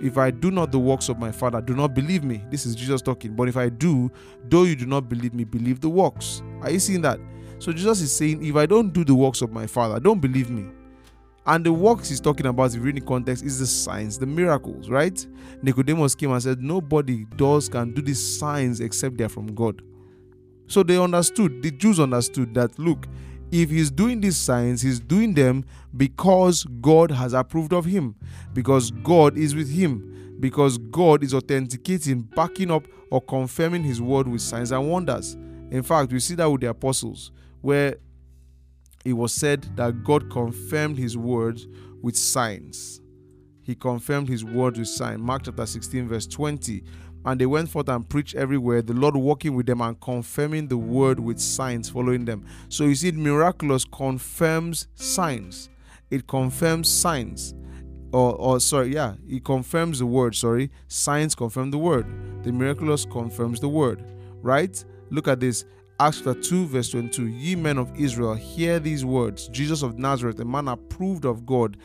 [0.00, 2.44] If I do not the works of my Father, do not believe me.
[2.50, 3.34] This is Jesus talking.
[3.34, 4.10] But if I do,
[4.48, 6.42] though you do not believe me, believe the works.
[6.62, 7.18] Are you seeing that?
[7.58, 10.50] So Jesus is saying, if I don't do the works of my Father, don't believe
[10.50, 10.70] me.
[11.46, 14.26] And the works he's talking about, if you read the context, is the signs, the
[14.26, 15.26] miracles, right?
[15.62, 19.82] Nicodemus came and said, Nobody does can do these signs except they're from God.
[20.66, 23.06] So they understood, the Jews understood that look,
[23.50, 25.64] if he's doing these signs, he's doing them
[25.96, 28.14] because God has approved of him,
[28.52, 34.28] because God is with him, because God is authenticating, backing up, or confirming his word
[34.28, 35.34] with signs and wonders.
[35.70, 37.96] In fact, we see that with the apostles, where
[39.04, 41.60] it was said that God confirmed his word
[42.02, 43.00] with signs.
[43.62, 45.20] He confirmed his word with signs.
[45.20, 46.82] Mark chapter 16, verse 20.
[47.24, 50.78] And they went forth and preached everywhere, the Lord walking with them and confirming the
[50.78, 52.46] word with signs following them.
[52.68, 55.68] So you see, miraculous confirms signs.
[56.10, 57.54] It confirms signs.
[58.12, 60.34] Or, or sorry, yeah, it confirms the word.
[60.34, 62.06] Sorry, signs confirm the word.
[62.44, 64.02] The miraculous confirms the word.
[64.40, 64.82] Right?
[65.10, 65.64] Look at this.
[66.00, 70.38] Acts chapter 2, verse 22 Ye men of Israel, hear these words Jesus of Nazareth,
[70.38, 71.76] a man approved of God,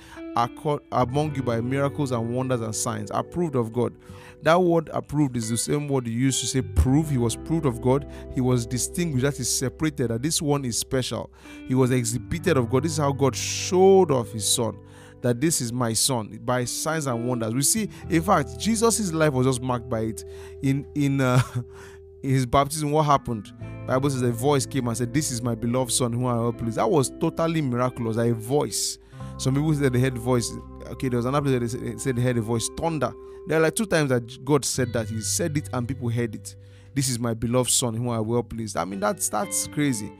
[0.91, 3.09] among you by miracles and wonders and signs.
[3.11, 3.95] Approved of God.
[4.43, 7.09] That word approved is the same word you used to say prove.
[7.09, 8.09] He was proved of God.
[8.35, 9.23] He was distinguished.
[9.23, 10.09] That is separated.
[10.09, 11.31] That this one is special.
[11.67, 12.83] He was exhibited of God.
[12.83, 14.77] This is how God showed off his son
[15.21, 17.53] that this is my son by signs and wonders.
[17.53, 20.25] We see, in fact, Jesus' life was just marked by it.
[20.61, 21.41] In in uh,
[22.21, 23.51] his baptism, what happened?
[23.87, 26.53] Bible says a voice came and said, "This is my beloved son, who I will
[26.53, 28.17] please." That was totally miraculous.
[28.17, 28.99] A voice.
[29.37, 30.51] Some people said they heard voice.
[30.93, 33.11] Okay, there was another place that they said they heard a voice, thunder.
[33.47, 35.09] There are like two times that God said that.
[35.09, 36.55] He said it and people heard it.
[36.93, 38.77] This is my beloved son, whom I well pleased.
[38.77, 40.11] I mean, that's that's crazy.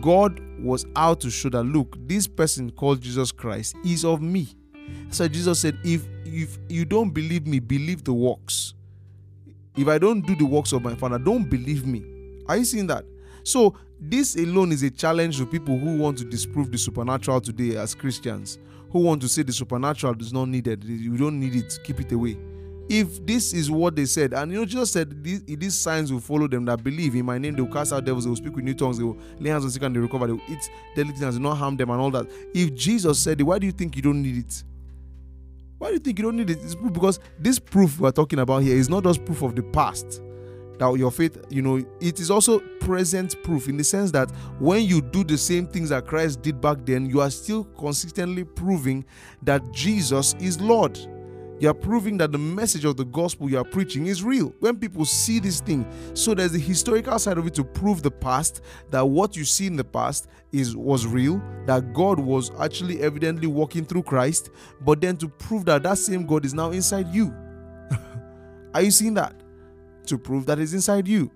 [0.00, 4.48] God was out to show that look, this person called Jesus Christ is of me.
[5.10, 8.74] So Jesus said, if if you don't believe me, believe the works.
[9.76, 12.04] If I don't do the works of my father, don't believe me.
[12.46, 13.04] Are you seeing that?
[13.42, 17.76] So this alone is a challenge to people who want to disprove the supernatural today
[17.76, 18.58] as Christians,
[18.94, 20.84] who want to say the supernatural is not needed.
[20.84, 21.78] You don't need it.
[21.84, 22.38] Keep it away
[22.88, 26.20] if this is what they said, and you know, Jesus said these, these, signs will
[26.20, 28.54] follow them that believe in my name, they will cast out devils, they will speak
[28.54, 30.70] with new tongues, they will lay hands on sick and they recover, they will eat
[30.94, 32.26] deadly things, not harm them, and all that.
[32.52, 34.64] If Jesus said it, why do you think you don't need it?
[35.78, 36.58] Why do you think you don't need it?
[36.62, 40.20] It's because this proof we're talking about here is not just proof of the past.
[40.78, 44.82] That your faith, you know, it is also present proof in the sense that when
[44.82, 49.04] you do the same things that Christ did back then, you are still consistently proving
[49.42, 50.98] that Jesus is Lord
[51.60, 54.52] you are proving that the message of the gospel you are preaching is real.
[54.58, 58.10] When people see this thing, so there's the historical side of it to prove the
[58.10, 58.60] past
[58.90, 63.46] that what you see in the past is was real, that God was actually evidently
[63.46, 67.32] walking through Christ, but then to prove that that same God is now inside you.
[68.74, 69.34] are you seeing that?
[70.06, 71.30] To prove that is inside you.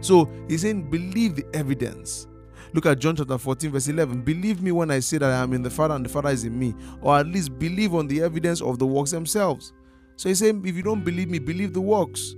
[0.00, 2.28] So he's saying, believe the evidence.
[2.72, 4.22] Look at John chapter 14, verse 11.
[4.22, 6.44] Believe me when I say that I am in the Father and the Father is
[6.44, 9.72] in me, or at least believe on the evidence of the works themselves.
[10.16, 12.34] So he's saying, if you don't believe me, believe the works,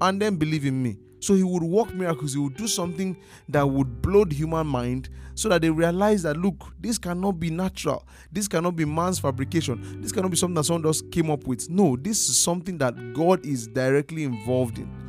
[0.00, 0.98] and then believe in me.
[1.22, 3.16] So he would work miracles, he would do something
[3.48, 7.48] that would blow the human mind so that they realize that look, this cannot be
[7.48, 11.46] natural, this cannot be man's fabrication, this cannot be something that someone just came up
[11.46, 11.70] with.
[11.70, 15.01] No, this is something that God is directly involved in.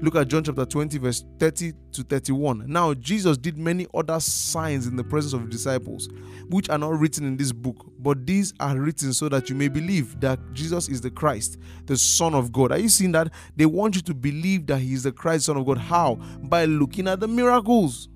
[0.00, 2.66] Look at John chapter 20, verse 30 to 31.
[2.68, 6.08] Now, Jesus did many other signs in the presence of disciples,
[6.48, 9.66] which are not written in this book, but these are written so that you may
[9.66, 12.70] believe that Jesus is the Christ, the Son of God.
[12.70, 13.32] Are you seeing that?
[13.56, 15.78] They want you to believe that He is the Christ, Son of God.
[15.78, 16.14] How?
[16.44, 18.08] By looking at the miracles.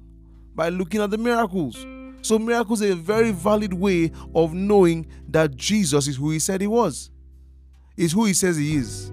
[0.55, 1.85] By looking at the miracles.
[2.21, 6.61] So, miracles are a very valid way of knowing that Jesus is who He said
[6.61, 7.11] He was,
[7.97, 9.11] is who He says He is.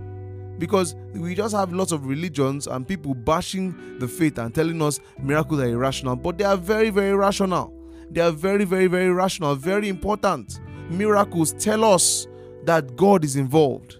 [0.60, 5.00] Because we just have lots of religions and people bashing the faith and telling us
[5.22, 7.74] miracles are irrational, but they are very, very rational.
[8.12, 10.60] They are very, very, very rational, very important.
[10.90, 12.28] Miracles tell us
[12.66, 14.00] that God is involved.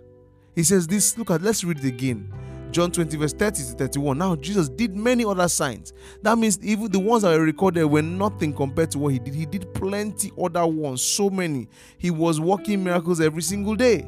[0.56, 2.32] He says this, look at, let's read it again.
[2.72, 4.18] John 20, verse 30 to 31.
[4.18, 5.94] Now, Jesus did many other signs.
[6.22, 9.34] That means even the ones that were recorded were nothing compared to what he did.
[9.34, 11.68] He did plenty other ones, so many.
[11.98, 14.06] He was working miracles every single day.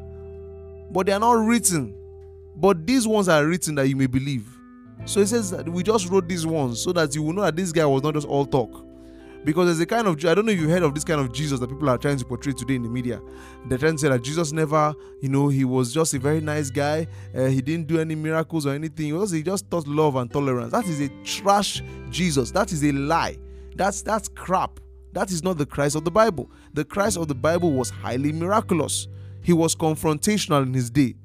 [0.92, 1.96] But they are not written.
[2.62, 4.47] But these ones are written that you may believe.
[5.06, 7.56] So he says that we just wrote these ones so that you will know that
[7.56, 8.86] this guy was not just all talk
[9.43, 11.34] because there's a kind of I don't know if you heard of this kind of
[11.34, 13.19] Jesus that people are trying to portray today in the media.
[13.65, 16.69] They're trying to say that Jesus never, you know, he was just a very nice
[16.69, 17.08] guy.
[17.36, 19.08] Uh, he didn't do any miracles or anything.
[19.08, 20.71] He, was, he just taught love and tolerance.
[20.71, 22.52] That is a trash Jesus.
[22.52, 23.38] That is a lie.
[23.76, 24.80] That's that's crap.
[25.13, 26.52] That is not the Christ of the Bible.
[26.74, 29.08] The Christ of the Bible was highly miraculous.
[29.41, 31.15] He was confrontational in his day.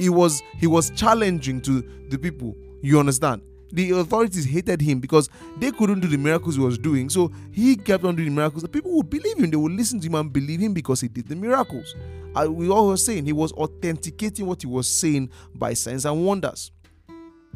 [0.00, 2.56] He was he was challenging to the people.
[2.82, 3.42] You understand?
[3.72, 7.08] the authorities hated him because they couldn't do the miracles he was doing.
[7.08, 8.62] So he kept on doing miracles.
[8.62, 9.50] The people would believe him.
[9.50, 11.94] They would listen to him and believe him because he did the miracles.
[12.34, 16.24] And we all were saying he was authenticating what he was saying by signs and
[16.24, 16.72] wonders.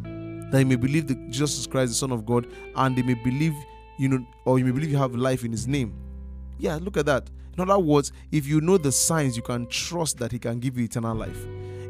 [0.03, 3.55] That he may believe that Jesus Christ, the Son of God, and they may believe,
[3.99, 5.95] you know, or you may believe you have life in his name.
[6.59, 7.29] Yeah, look at that.
[7.57, 10.79] In other words, if you know the signs, you can trust that he can give
[10.79, 11.45] you eternal life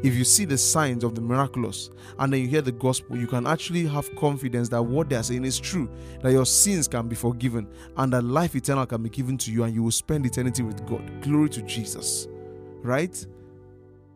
[0.05, 1.89] if you see the signs of the miraculous
[2.19, 5.23] and then you hear the gospel, you can actually have confidence that what they are
[5.23, 5.89] saying is true,
[6.21, 9.63] that your sins can be forgiven, and that life eternal can be given to you,
[9.63, 11.01] and you will spend eternity with God.
[11.21, 12.27] Glory to Jesus.
[12.83, 13.25] Right?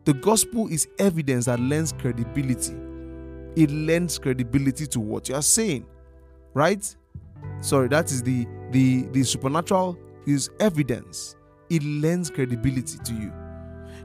[0.04, 2.76] The gospel is evidence that lends credibility.
[3.56, 5.86] It lends credibility to what you are saying.
[6.54, 6.96] Right?
[7.62, 11.34] Sorry, that is the the the supernatural is evidence.
[11.68, 13.32] It lends credibility to you.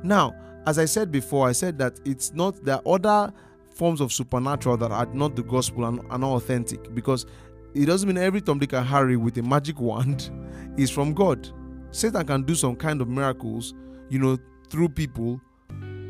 [0.02, 0.34] Now,
[0.65, 3.34] as I said before, I said that it's not are other
[3.69, 7.25] forms of supernatural that are not the gospel and are not authentic because
[7.73, 10.32] it doesn't mean every Tom, Dick, and Harry with a magic wand
[10.78, 11.49] is from God.
[11.91, 13.73] Satan can do some kind of miracles,
[14.10, 14.38] you know,
[14.69, 15.39] through people,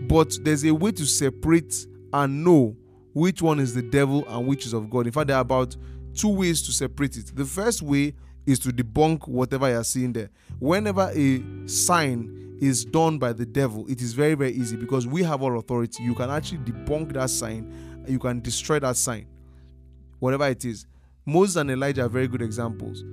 [0.07, 2.75] but there's a way to separate and know
[3.13, 5.07] which one is the devil and which is of God.
[5.07, 5.75] In fact, there are about
[6.13, 7.35] two ways to separate it.
[7.35, 8.13] The first way
[8.45, 10.29] is to debunk whatever you're seeing there.
[10.59, 15.23] Whenever a sign is done by the devil, it is very, very easy because we
[15.23, 16.03] have all authority.
[16.03, 19.27] You can actually debunk that sign, you can destroy that sign,
[20.19, 20.85] whatever it is.
[21.25, 23.03] Moses and Elijah are very good examples.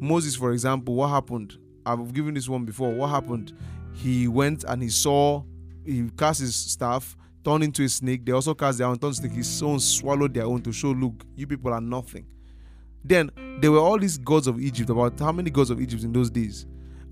[0.00, 1.58] Moses, for example, what happened?
[1.86, 2.92] I've given this one before.
[2.92, 3.52] What happened?
[3.94, 5.42] He went and he saw,
[5.84, 8.24] he cast his staff, turned into a snake.
[8.24, 9.32] They also cast their own, turned snake.
[9.32, 12.26] His own swallowed their own to show, look, you people are nothing.
[13.04, 14.90] Then there were all these gods of Egypt.
[14.90, 16.66] About how many gods of Egypt in those days?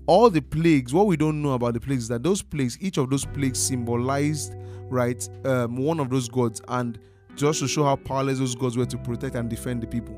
[0.05, 2.97] All the plagues what we don't know about the plagues is that those plagues each
[2.97, 4.55] of those plagues symbolized
[4.89, 6.99] right um, one of those gods and
[7.35, 10.15] just to show how powerless those gods were to protect and defend the people.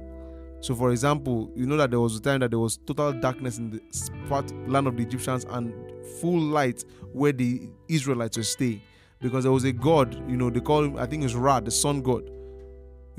[0.60, 3.58] So for example you know that there was a time that there was total darkness
[3.58, 3.82] in the
[4.28, 5.74] part land of the egyptians and
[6.20, 8.82] full light where the israelites were staying.
[9.22, 11.72] Because there was a god you know they call him i think it's ra the
[11.72, 12.30] sun god.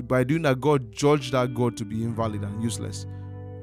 [0.01, 3.05] By doing that god judged that god to be invalid and useless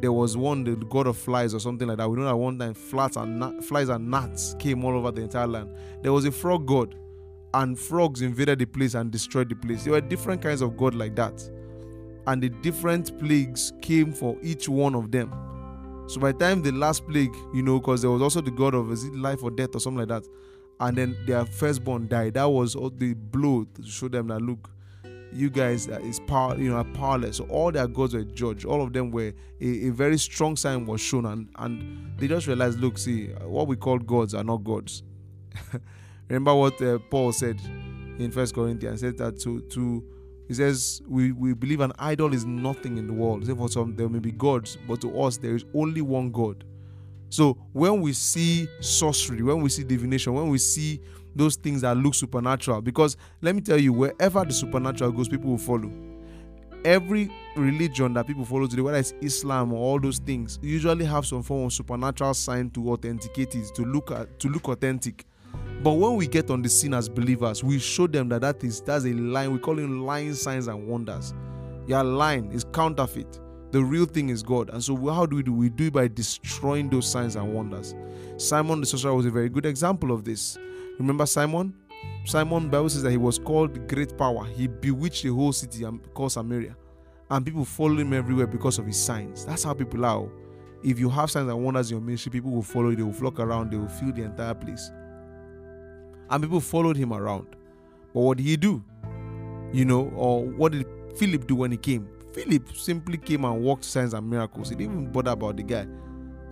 [0.05, 2.11] there was one, the god of flies or something like that.
[2.11, 5.47] We know that one time flats and flies and gnats came all over the entire
[5.47, 5.71] land.
[6.03, 6.95] There was a frog god,
[7.55, 9.85] and frogs invaded the place and destroyed the place.
[9.85, 11.41] There were different kinds of god like that,
[12.27, 15.33] and the different plagues came for each one of them.
[16.07, 18.75] So by the time the last plague, you know, because there was also the god
[18.75, 20.29] of is it life or death or something like that,
[20.81, 22.35] and then their firstborn died.
[22.35, 24.69] That was all the blow to show them that look,
[25.35, 27.39] you guys is power, you know, are powerless.
[27.39, 28.65] So all their gods were judged.
[28.65, 32.47] All of them were a, a, very strong sign was shown, and and they just
[32.47, 35.03] realized, look, see, what we call gods are not gods.
[36.29, 37.61] Remember what uh, Paul said
[38.19, 39.01] in First Corinthians.
[39.01, 40.05] Said that to to
[40.47, 43.47] he says we we believe an idol is nothing in the world.
[43.47, 46.65] He for some there may be gods, but to us there is only one God.
[47.29, 51.01] So when we see sorcery, when we see divination, when we see
[51.35, 52.81] those things that look supernatural.
[52.81, 55.91] Because let me tell you, wherever the supernatural goes, people will follow.
[56.85, 61.25] Every religion that people follow today, whether it's Islam or all those things, usually have
[61.25, 65.25] some form of supernatural sign to authenticate it, to look at, to look authentic.
[65.83, 68.81] But when we get on the scene as believers, we show them that that is
[68.81, 69.53] that's a line.
[69.53, 71.35] We call it lying signs and wonders.
[71.87, 73.41] Your line is counterfeit.
[73.71, 74.71] The real thing is God.
[74.71, 75.53] And so how do we do?
[75.53, 77.95] We do it by destroying those signs and wonders.
[78.37, 80.57] Simon the sorcerer was a very good example of this.
[80.99, 81.75] Remember Simon?
[82.25, 84.45] Simon, Bible says that he was called great power.
[84.47, 86.77] He bewitched the whole city and called Samaria.
[87.31, 89.45] And people followed him everywhere because of his signs.
[89.45, 90.19] That's how people are.
[90.19, 90.33] Oh.
[90.83, 93.13] If you have signs and wonders in your ministry, people will follow you, they will
[93.13, 94.91] flock around, they will fill the entire place.
[96.31, 97.57] And people followed him around.
[98.13, 98.85] But what did he do?
[99.73, 102.09] You know, or what did Philip do when he came?
[102.33, 104.69] Philip simply came and worked signs and miracles.
[104.69, 105.87] He didn't even bother about the guy.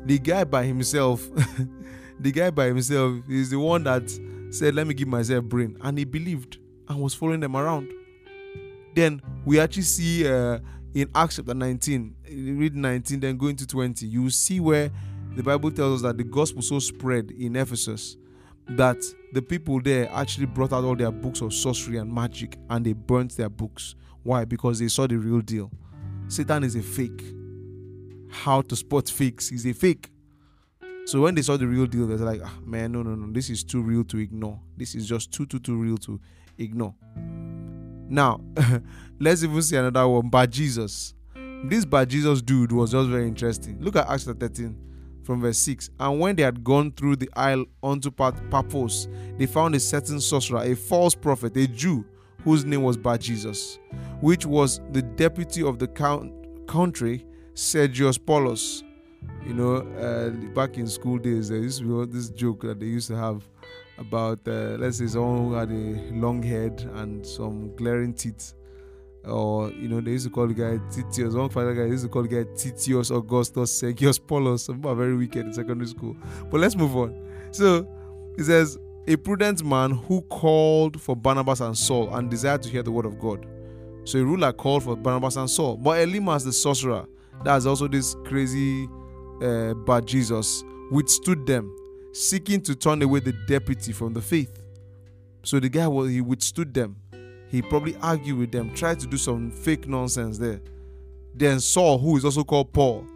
[0.04, 1.28] The guy by himself,
[2.22, 4.08] the guy by himself is the one that
[4.50, 5.76] said, Let me give myself brain.
[5.80, 6.58] And he believed
[6.88, 7.90] and was following them around.
[8.94, 10.58] Then we actually see uh,
[10.94, 12.14] in Acts chapter 19,
[12.56, 14.90] read 19, then go into 20, you see where
[15.34, 18.16] the Bible tells us that the gospel so spread in Ephesus
[18.68, 18.98] that
[19.32, 22.92] the people there actually brought out all their books of sorcery and magic and they
[22.92, 23.94] burnt their books.
[24.22, 24.44] Why?
[24.44, 25.70] Because they saw the real deal.
[26.28, 27.24] Satan is a fake.
[28.30, 30.10] How to spot fakes is a fake.
[31.04, 33.50] So when they saw the real deal, they're like, ah, man, no, no, no, this
[33.50, 34.60] is too real to ignore.
[34.76, 36.20] This is just too, too, too real to
[36.58, 36.94] ignore.
[38.08, 38.40] Now,
[39.20, 40.28] let's even see another one.
[40.28, 41.14] Bar Jesus.
[41.64, 43.80] This Bar Jesus dude was just very interesting.
[43.80, 44.76] Look at Acts 13
[45.24, 45.90] from verse 6.
[45.98, 50.62] And when they had gone through the isle unto Paphos, they found a certain sorcerer,
[50.62, 52.04] a false prophet, a Jew,
[52.44, 53.78] whose name was Bar Jesus,
[54.20, 56.32] which was the deputy of the count-
[56.66, 58.82] country, Sergius Paulus.
[59.46, 62.86] You know, uh, back in school days, there used to be this joke that they
[62.86, 63.46] used to have
[63.98, 68.54] about uh, let's say someone who had a long head and some glaring teeth
[69.24, 71.34] or you know they used to call the guy Titius.
[71.34, 74.64] One final guy used to call the guy Titius Augustus Sergius Paulus.
[74.64, 76.16] Some people are very wicked in secondary school.
[76.50, 77.14] But let's move on.
[77.52, 77.86] So
[78.36, 82.82] he says, a prudent man who called for Barnabas and Saul and desired to hear
[82.82, 83.46] the word of God.
[84.04, 85.76] So a ruler called for Barnabas and Saul.
[85.76, 87.06] But Elymas the sorcerer,
[87.44, 88.88] that's also this crazy
[89.42, 91.74] uh, bad Jesus, withstood them
[92.12, 94.62] seeking to turn away the deputy from the faith.
[95.42, 96.96] So the guy was he withstood them.
[97.50, 100.60] He probably argued with them, tried to do some fake nonsense there.
[101.34, 103.06] Then Saul, who is also called Paul,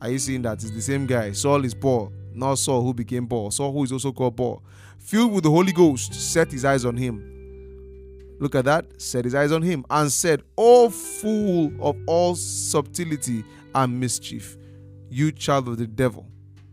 [0.00, 0.54] are you seeing that?
[0.62, 1.32] It's the same guy.
[1.32, 3.50] Saul is Paul, not Saul who became Paul.
[3.50, 4.62] Saul, who is also called Paul,
[4.98, 7.26] filled with the Holy Ghost, set his eyes on him.
[8.38, 13.44] Look at that, set his eyes on him, and said, O fool of all subtlety
[13.74, 14.56] and mischief,
[15.10, 16.26] you child of the devil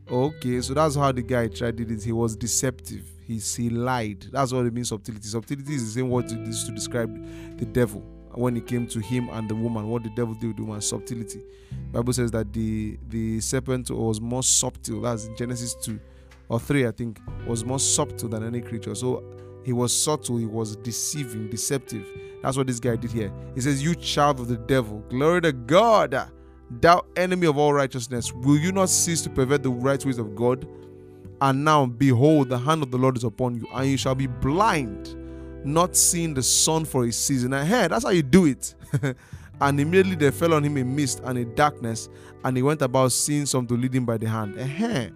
[0.09, 2.01] Okay, so that's how the guy tried did it.
[2.01, 3.05] He was deceptive.
[3.25, 4.27] He, he lied.
[4.31, 5.27] That's what it means subtlety.
[5.27, 7.13] Subtlety is the same word to describe
[7.57, 7.99] the devil
[8.33, 9.89] when it came to him and the woman.
[9.89, 11.41] What the devil did with the woman, subtlety.
[11.91, 15.01] Bible says that the the serpent was more subtle.
[15.01, 15.99] That's in Genesis 2
[16.47, 18.95] or 3, I think, was more subtle than any creature.
[18.95, 19.25] So
[19.65, 22.07] he was subtle, he was deceiving, deceptive.
[22.41, 23.33] That's what this guy did here.
[23.55, 26.29] He says, You child of the devil, glory to God
[26.69, 30.35] Thou enemy of all righteousness, will you not cease to pervert the right ways of
[30.35, 30.67] God?
[31.39, 34.27] And now, behold, the hand of the Lord is upon you, and you shall be
[34.27, 35.15] blind,
[35.65, 37.91] not seeing the sun for a season ahead.
[37.91, 38.73] That's how you do it.
[39.61, 42.09] and immediately there fell on him a mist and a darkness,
[42.43, 44.57] and he went about seeing some to lead him by the hand.
[44.59, 45.09] uh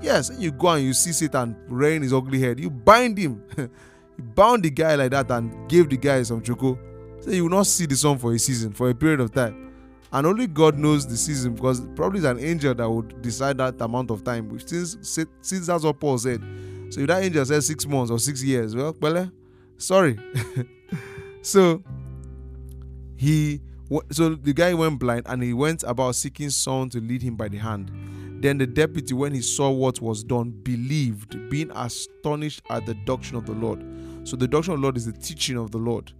[0.00, 2.60] Yes, and you go and you see Satan rearing his ugly head.
[2.60, 3.42] You bind him.
[3.56, 3.68] you
[4.18, 6.78] bound the guy like that and gave the guy some choco.
[7.20, 9.64] So you will not see the sun for a season, for a period of time
[10.14, 13.80] and only God knows the season because probably it's an angel that would decide that
[13.80, 14.48] amount of time.
[14.48, 14.96] Which since
[15.42, 16.40] since that's what Paul said.
[16.90, 19.28] So if that angel says six months or six years, well, well,
[19.76, 20.16] sorry.
[21.42, 21.82] so
[23.16, 23.60] he
[24.12, 27.48] so the guy went blind and he went about seeking someone to lead him by
[27.48, 27.90] the hand.
[28.40, 33.36] Then the deputy, when he saw what was done, believed, being astonished at the doctrine
[33.36, 33.84] of the Lord.
[34.22, 36.12] So the doctrine of the Lord is the teaching of the Lord.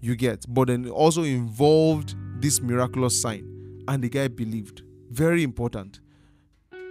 [0.00, 3.48] You get, but then also involved this miraculous sign.
[3.88, 4.82] And the guy believed.
[5.10, 6.00] Very important.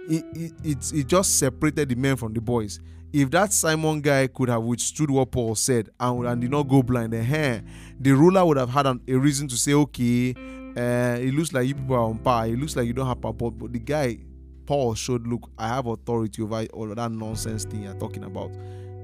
[0.08, 2.80] It, it, it, it just separated the men from the boys.
[3.12, 6.82] If that Simon guy could have withstood what Paul said and, and did not go
[6.82, 7.60] blind, eh,
[8.00, 10.34] the ruler would have had an, a reason to say, okay,
[10.76, 12.46] uh, it looks like you people are on par.
[12.46, 13.32] It looks like you don't have power.
[13.32, 14.18] But the guy,
[14.64, 18.50] Paul, showed, look, I have authority over all of that nonsense thing you're talking about.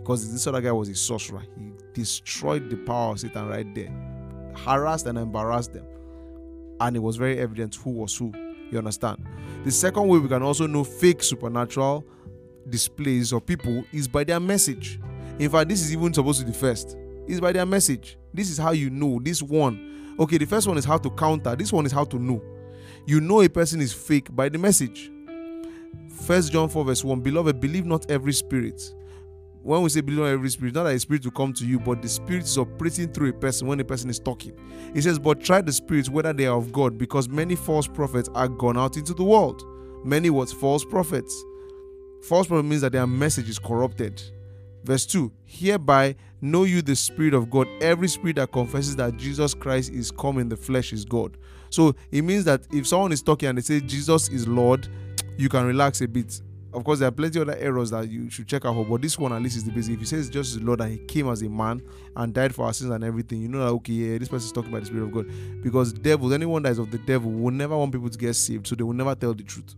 [0.00, 1.42] Because this other guy was a sorcerer.
[1.58, 3.92] He destroyed the power of Satan right there,
[4.56, 5.84] harassed and embarrassed them
[6.80, 8.32] and it was very evident who was who.
[8.70, 9.24] You understand?
[9.64, 12.04] The second way we can also know fake supernatural
[12.68, 15.00] displays of people is by their message.
[15.38, 16.96] In fact, this is even supposed to be the first.
[17.26, 18.18] Is by their message.
[18.32, 20.16] This is how you know this one.
[20.18, 21.54] Okay, the first one is how to counter.
[21.54, 22.42] This one is how to know.
[23.06, 25.10] You know a person is fake by the message.
[26.22, 28.82] First John 4 verse 1 Beloved, believe not every spirit,
[29.68, 31.78] when we say believe on every spirit, not that a spirit will come to you,
[31.78, 34.56] but the spirit is operating through a person when a person is talking.
[34.94, 38.30] He says, But try the spirits whether they are of God, because many false prophets
[38.34, 39.62] are gone out into the world.
[40.06, 40.48] Many what?
[40.48, 41.44] False prophets.
[42.22, 44.22] False prophet means that their message is corrupted.
[44.84, 47.68] Verse 2 Hereby know you the Spirit of God.
[47.82, 51.36] Every spirit that confesses that Jesus Christ is come in the flesh is God.
[51.68, 54.88] So it means that if someone is talking and they say Jesus is Lord,
[55.36, 56.40] you can relax a bit
[56.72, 59.18] Of course, there are plenty other errors that you should check out for, but this
[59.18, 59.94] one at least is the basic.
[59.94, 61.80] If he says just the Lord and he came as a man
[62.14, 64.52] and died for our sins and everything, you know that okay, yeah, this person is
[64.52, 65.26] talking about the Spirit of God.
[65.62, 68.66] Because devils, anyone that is of the devil, will never want people to get saved,
[68.66, 69.74] so they will never tell the truth.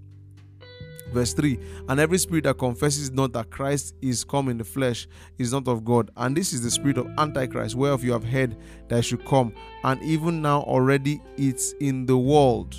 [1.13, 5.07] Verse 3 And every spirit that confesses not that Christ is come in the flesh
[5.39, 6.11] is not of God.
[6.17, 8.57] And this is the spirit of Antichrist, whereof you have heard
[8.89, 9.53] that should come.
[9.85, 12.77] And even now already it's in the world.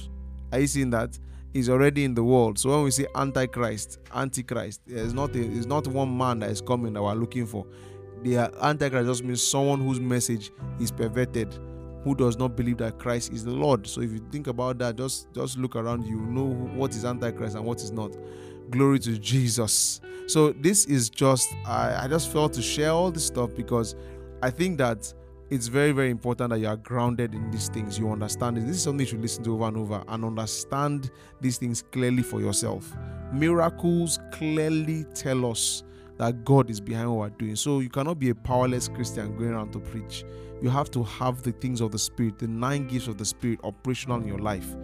[0.52, 1.18] Are you seeing that?
[1.54, 2.58] Is already in the world.
[2.58, 6.62] So when we say Antichrist, Antichrist, it's not a, it's not one man that is
[6.62, 7.68] coming that we're looking for.
[8.24, 11.58] The uh, Antichrist just means someone whose message is perverted
[12.04, 13.86] who does not believe that Christ is the Lord.
[13.86, 17.56] So if you think about that, just just look around you, know what is antichrist
[17.56, 18.16] and what is not.
[18.70, 20.02] Glory to Jesus.
[20.28, 23.96] So this is just I, I just felt to share all this stuff because
[24.42, 25.14] I think that
[25.52, 28.66] it's very very important that you are grounded in these things you understand it.
[28.66, 32.24] this is something you should listen to over and over and understand these things clearly
[32.24, 32.96] for yourself
[33.34, 35.84] miracles clearly tell us
[36.18, 39.52] that god is behind what we're doing so you cannot be a powerless christian going
[39.52, 40.24] around to preach
[40.62, 43.60] you have to have the things of the Spirit, the nine gifts of the Spirit
[43.64, 44.76] operational in your life.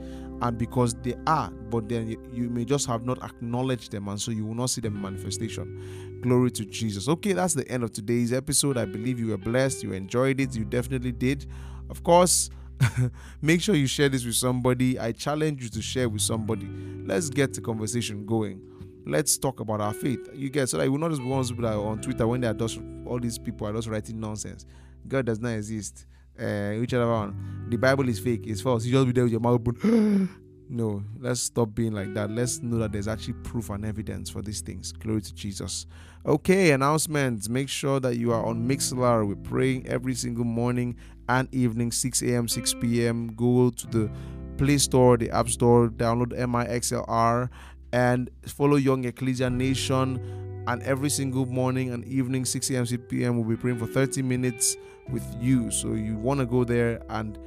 [0.42, 4.32] And because they are, but then you, may just have not acknowledged them, and so
[4.32, 6.20] you will not see them manifestation.
[6.22, 7.10] Glory to Jesus.
[7.10, 8.78] Okay, that's the end of today's episode.
[8.78, 11.48] I believe you were blessed, you enjoyed it, you definitely did.
[11.90, 12.52] Of course,
[13.42, 15.00] make sure you share this with somebody.
[15.00, 16.70] I challenge you to share with somebody.
[17.06, 18.62] Let's get the conversation going
[19.08, 20.30] let's talk about our faith.
[20.34, 22.48] You get so that you will not just be ones that on Twitter when they
[22.48, 24.66] are just all these people are just writing nonsense.
[25.08, 26.06] God does not exist.
[26.40, 27.68] Uh, which other one?
[27.70, 28.46] The Bible is fake.
[28.46, 28.86] It's false.
[28.86, 30.30] You just be there with your mouth open.
[30.70, 32.30] no, let's stop being like that.
[32.30, 34.92] Let's know that there's actually proof and evidence for these things.
[34.92, 35.86] Glory to Jesus.
[36.26, 37.50] Okay, announcements.
[37.50, 39.28] Make sure that you are on Mixlr.
[39.28, 40.96] We're praying every single morning
[41.30, 43.28] and evening, 6 a.m., 6 p.m.
[43.36, 44.12] Go to the
[44.58, 47.50] Play Store, the App Store, download MIXLR,
[47.94, 50.20] and follow Young Ecclesia Nation.
[50.68, 54.22] And every single morning and evening, 6 a.m., 6 p.m., we'll be praying for 30
[54.22, 54.76] minutes
[55.10, 55.72] with you.
[55.72, 57.38] So you want to go there and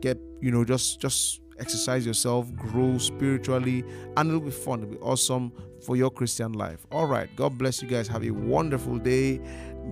[0.00, 3.84] get, you know, just just exercise yourself, grow spiritually,
[4.16, 4.82] and it'll be fun.
[4.82, 5.52] It'll be awesome
[5.84, 6.86] for your Christian life.
[6.90, 7.28] All right.
[7.36, 8.08] God bless you guys.
[8.08, 9.40] Have a wonderful day.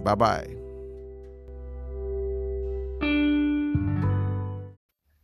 [0.03, 0.49] Bye bye.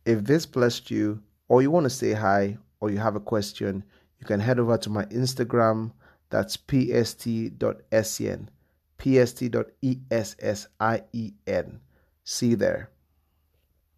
[0.05, 3.83] If this blessed you, or you want to say hi, or you have a question,
[4.19, 5.91] you can head over to my Instagram.
[6.29, 8.49] That's pst.sen,
[8.99, 9.89] pst.essien.
[12.25, 12.89] See you there.